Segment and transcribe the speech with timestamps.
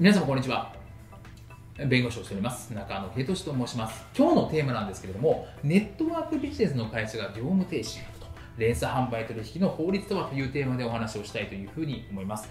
[0.00, 0.72] 皆様こんにちは。
[1.88, 2.72] 弁護士をしております。
[2.72, 4.06] 中野秀俊と申します。
[4.16, 8.26] 今日のテーマなんですけれどもネットワークビジネスの会社が業務停止になると。
[8.58, 12.48] 連鎖販売取引の法律とはというテーマでお話をしたいというふうに思います。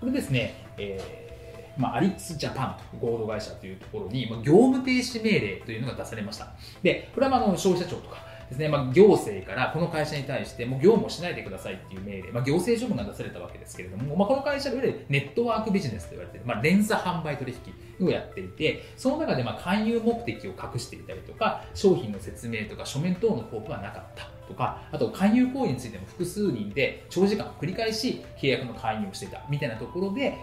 [0.00, 6.52] これですね、えーまあ、アリックスジャパンと合同会社というところに、まあ、業務停止命令というのが出されました。
[6.82, 17.54] でこれはあの消費者庁とかですね、まあ、行政からこの会社に対してもう業務をしないでくださいっていう命令、まあ、行政処分が出されたわけですけれども、まあ、この会社でネットワークビジネスと言われている、まあ、連鎖販売取
[17.98, 30.38] 引をやっていてその中でまあ勧誘目的を隠していたりとか商品の説明とか書面等の交付はなかったとかあと勧誘行為についても複数人で長時間繰り返し契約の勧誘をしていたみたいなところで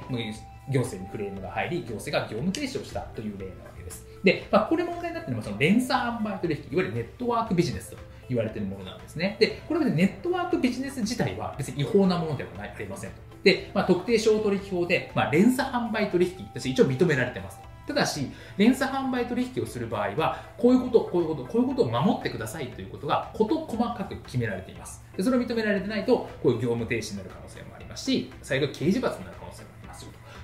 [0.70, 4.11] 行政にクレームが入り行政が業務停止をしたという例なわけです。
[4.24, 7.98] で、まあ、これ問題になっているのはその連鎖販売取引いわゆるネットワークビジネスと
[8.30, 9.38] 言われているものなんですね。
[9.40, 13.18] で、これはネットワークビジネス自体は別に違法なものではないありませんと。
[13.44, 17.72] で、まあ、特定商取引法で、まあ、連鎖販売取引として一応認められてますと。
[17.88, 25.04] ただし、連鎖販売取引をする場合は、こういうこと、こういうこと、こういうことを守ってくださいということが、事細かく決められています。
[25.18, 29.71] でそれを認められてないと、こういう業務停止になる可能性もありますし、最後刑事罰になる可能性もあります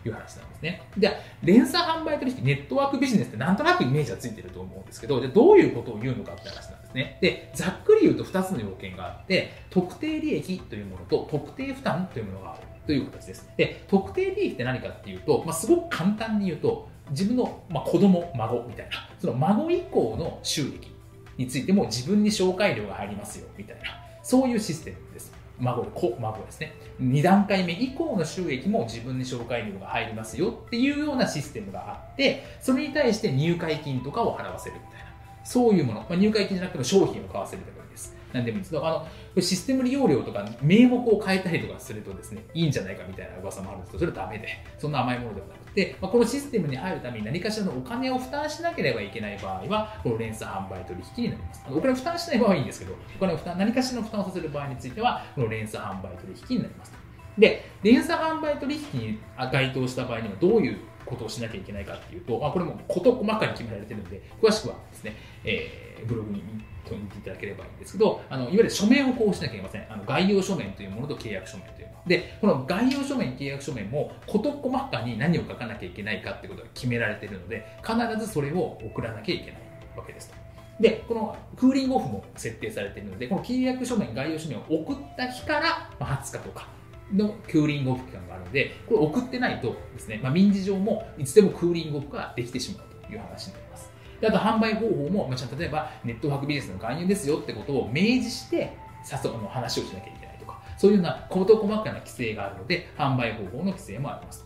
[0.07, 0.81] いう話なんですね。
[0.97, 7.17] で、連鎖販売取引、ネットワークビジネスってなんとなくイメージはついてると思うんですけど、でどういうことを言うのかって話なんですですね。
[7.21, 13.49] で、ざっくり言うと2つの要件があって、特定利益というものと特定負担というものがあるという形です。
[13.57, 20.93] で、特定利益って何かっていうと、まあ、すごく簡単に言うと、自分の、まあ、子供、孫みたいな、その孫以降の収益
[21.37, 23.83] についても自分に紹介料が入りますよみたいな、
[24.23, 25.31] そういうシステムです。
[25.59, 26.73] 孫、子、孫ですね。
[27.01, 35.16] 2段階目以降の収益も自分に紹介料が入りますよっていうようなシステムがあって、それに対して入会金とかを払わせるみたいな。
[35.47, 38.13] そういうもの、まあ、入会金じゃなくても商品を買わせるとかです。
[38.33, 51.63] 何でもいいんですけど、あの、システム利用料とか名目を変えたりとかするとですね、いいんじゃないかみたいな噂もあるんですけど、それはダメで、そんな甘いものではなくて、まあ、このシステムに入るために何かしらのお金を負担しなければいけない場合は、この連鎖販売取引になります。
[51.69, 56.91] お金を負担しない場合はいいんですけど、お金を負担、何かしらの負担をさせる場合については、この連鎖販売取引になります。
[57.37, 59.19] で、連鎖販売取引に
[59.51, 69.85] 該当した場合にはどういうことをしなきゃいけないかっていうと、あこれも事細かに決められてるので、詳しくはですね、えー、ブログに見ていただければいいんですけど、あのいわゆる書面を交付しなきゃいけません。
[69.89, 71.99] あの概要書面というものと契約書面というもの。
[72.07, 79.53] で、この概要書面、契約書面も事細かに何を書かなきゃいけないかってことが決められてるので、必ずそれを送らなきゃいけない
[79.95, 80.35] わけですと。
[80.79, 86.67] で、このクーリングオフも設定されているので、この契約書面、概要書面を送った日から20日とか
[87.13, 93.91] のクーリングオフ期間ので、これ送ってないとですね、まあ、民事上もいつでもクーリングオフができてしまうという話になります。
[94.19, 104.45] であと販売方法も、まあ、例えばネットワークビジネスの勧誘ですよってことを明示して早速の話をしなきゃいけないとか、そういうような事細かな規制があるので、販売方法の規制もあります。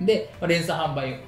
[0.00, 1.20] で、連鎖販売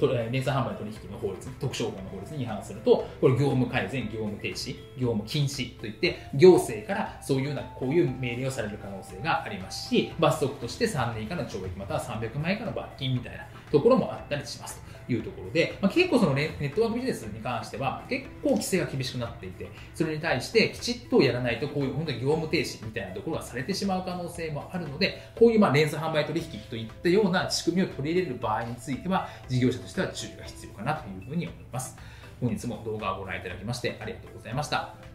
[0.00, 14.84] 連鎖販売取引の法律、特商法の法律に違反すると、これ業務改善、業務停止、業務禁止といって、行政からそういうような、こういう命令をされる可能性がありますし、罰則として3年以下の懲役または300万円以下の罰金みたいなところもあったりしますと。
[15.06, 31.98] いうところで、まあ、結構そのネットワークビジネスに関しては結構規制が厳しくなっていて、それに対してきちっとやらないとこういう本当に業務停止みたいなところがされてしまう可能性もあるので、こういうまあ連鎖販売取引といったような仕組みを取り入れる場合については、事業者としては注意が必要かなというふうに思います。
[32.40, 35.13] 本日も動画をご覧いただきましてありがとうございました。